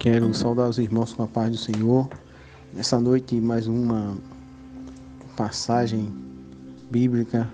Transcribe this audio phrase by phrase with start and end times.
[0.00, 2.08] Quero saudar os irmãos com a paz do Senhor.
[2.72, 4.16] Nessa noite, mais uma
[5.36, 6.10] passagem
[6.90, 7.46] bíblica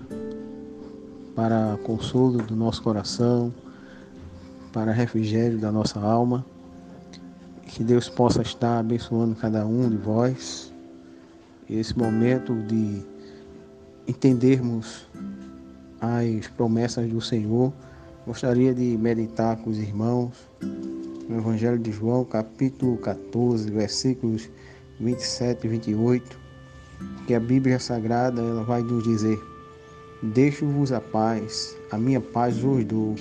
[1.35, 3.53] para consolo do nosso coração,
[4.71, 6.45] para refrigério da nossa alma.
[7.63, 10.71] Que Deus possa estar abençoando cada um de vós.
[11.69, 13.03] Esse momento de
[14.07, 15.05] entendermos
[15.99, 17.73] as promessas do Senhor.
[18.25, 20.31] Gostaria de meditar com os irmãos
[21.27, 24.49] no Evangelho de João, capítulo 14, versículos
[24.99, 26.39] 27 e 28,
[27.25, 29.39] que a Bíblia Sagrada ela vai nos dizer:
[30.23, 33.15] Deixo-vos a paz, a minha paz vos dou,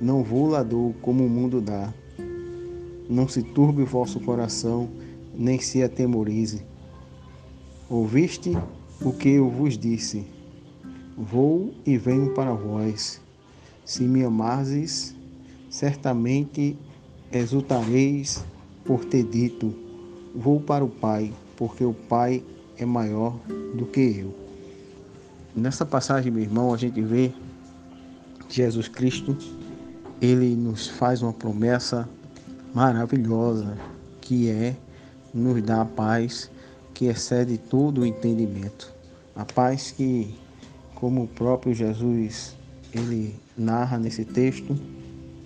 [0.00, 1.92] não vou lá dou como o mundo dá.
[3.08, 4.88] Não se turbe o vosso coração,
[5.34, 6.64] nem se atemorize.
[7.90, 8.56] Ouviste
[9.02, 10.24] o que eu vos disse?
[11.16, 13.20] Vou e venho para vós.
[13.84, 15.14] Se me amardes,
[15.68, 16.78] certamente
[17.38, 18.44] exultareis
[18.84, 19.74] por ter dito:
[20.34, 22.42] Vou para o Pai, porque o Pai
[22.76, 23.36] é maior
[23.74, 24.34] do que eu.
[25.54, 27.32] Nessa passagem, meu irmão, a gente vê
[28.48, 29.36] Jesus Cristo,
[30.20, 32.08] ele nos faz uma promessa
[32.74, 33.76] maravilhosa,
[34.20, 34.76] que é
[35.32, 36.50] nos dar a paz
[36.92, 38.92] que excede todo o entendimento.
[39.34, 40.34] A paz que,
[40.94, 42.56] como o próprio Jesus
[42.92, 44.76] ele narra nesse texto,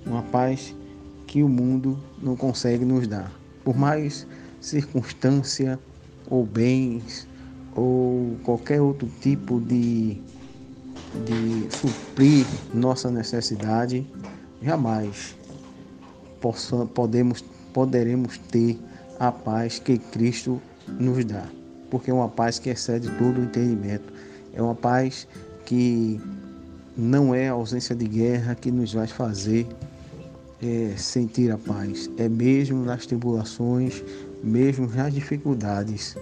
[0.05, 0.75] uma paz
[1.29, 3.31] que o mundo não consegue nos dar.
[3.63, 4.27] Por mais
[4.61, 5.79] circunstância
[6.29, 7.29] ou bens
[7.77, 10.21] ou qualquer outro tipo de,
[11.27, 14.05] de suprir nossa necessidade,
[14.63, 15.37] jamais
[16.41, 18.79] possa, podemos, poderemos ter
[19.21, 20.61] a paz que Cristo
[20.99, 21.47] nos dá.
[21.91, 24.13] Porque é uma paz que excede todo o entendimento.
[24.55, 25.29] É uma paz
[25.67, 26.19] que
[26.97, 29.67] não é a ausência de guerra que nos vai fazer
[30.63, 32.11] é, sentir a paz.
[32.17, 34.03] É mesmo nas tribulações,
[34.43, 36.17] mesmo nas dificuldades,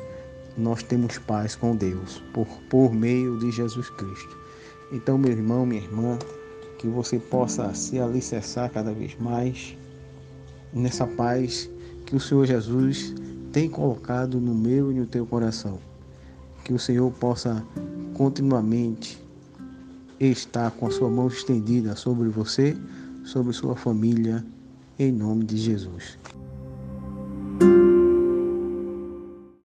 [0.57, 4.37] nós temos paz com Deus, por, por meio de Jesus Cristo.
[4.93, 6.19] Então, meu irmão, minha irmã,
[6.79, 9.77] que você possa se alicerçar cada vez mais
[10.73, 11.69] nessa paz
[12.05, 13.15] que o Senhor Jesus
[13.53, 15.79] tem colocado no meu e no teu coração.
[16.65, 17.65] Que o Senhor possa
[18.15, 19.19] continuamente
[20.21, 22.77] estar com a sua mão estendida sobre você
[23.27, 24.47] sobre sua família,
[24.99, 26.17] em nome de Jesus.